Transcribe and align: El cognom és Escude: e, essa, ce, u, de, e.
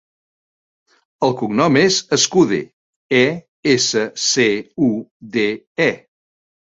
El 1.27 1.35
cognom 1.41 1.77
és 1.81 1.99
Escude: 2.17 2.59
e, 3.21 3.21
essa, 3.77 4.07
ce, 4.25 4.49
u, 4.89 4.93
de, 5.37 5.49
e. 5.87 5.93